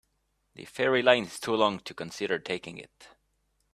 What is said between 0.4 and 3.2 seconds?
The ferry line is too long to consider taking it.